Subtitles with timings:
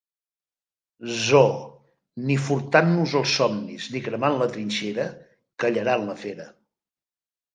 [1.23, 1.57] zoo:
[2.29, 5.05] "ni furtant-nos els somnis, ni cremant la trinxera...
[5.65, 6.49] callaran la fera"